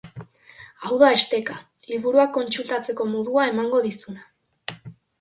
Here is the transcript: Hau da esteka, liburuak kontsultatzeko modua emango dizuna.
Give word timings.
Hau 0.85 0.97
da 1.03 1.09
esteka, 1.17 1.59
liburuak 1.93 2.33
kontsultatzeko 2.41 3.09
modua 3.15 3.49
emango 3.55 3.87
dizuna. 3.89 4.31